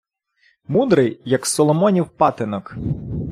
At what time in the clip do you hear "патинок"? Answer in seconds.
2.09-2.75